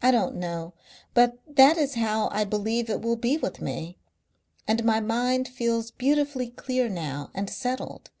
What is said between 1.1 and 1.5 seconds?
but